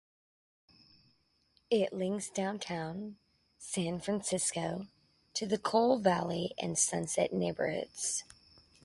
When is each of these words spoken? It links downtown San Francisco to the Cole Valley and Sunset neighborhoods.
It 1.69 1.93
links 1.93 2.31
downtown 2.31 3.17
San 3.59 3.99
Francisco 3.99 4.87
to 5.35 5.45
the 5.45 5.59
Cole 5.59 5.99
Valley 5.99 6.55
and 6.57 6.75
Sunset 6.75 7.31
neighborhoods. 7.31 8.23